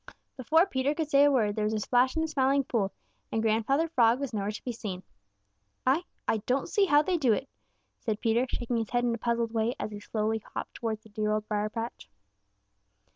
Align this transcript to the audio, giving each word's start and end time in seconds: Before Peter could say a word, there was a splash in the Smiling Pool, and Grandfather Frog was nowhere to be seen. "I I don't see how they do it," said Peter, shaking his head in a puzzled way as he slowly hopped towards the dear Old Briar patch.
Before 0.35 0.65
Peter 0.65 0.95
could 0.95 1.11
say 1.11 1.25
a 1.25 1.31
word, 1.31 1.55
there 1.55 1.63
was 1.65 1.75
a 1.75 1.79
splash 1.79 2.15
in 2.15 2.23
the 2.23 2.27
Smiling 2.27 2.63
Pool, 2.63 2.91
and 3.31 3.39
Grandfather 3.43 3.87
Frog 3.87 4.19
was 4.19 4.33
nowhere 4.33 4.49
to 4.49 4.63
be 4.63 4.71
seen. 4.71 5.03
"I 5.85 6.05
I 6.27 6.37
don't 6.47 6.67
see 6.67 6.85
how 6.85 7.03
they 7.03 7.17
do 7.17 7.33
it," 7.33 7.47
said 7.99 8.19
Peter, 8.19 8.47
shaking 8.49 8.77
his 8.77 8.89
head 8.89 9.03
in 9.03 9.13
a 9.13 9.19
puzzled 9.19 9.51
way 9.53 9.75
as 9.79 9.91
he 9.91 9.99
slowly 9.99 10.39
hopped 10.55 10.73
towards 10.73 11.03
the 11.03 11.09
dear 11.09 11.29
Old 11.31 11.47
Briar 11.47 11.69
patch. 11.69 12.09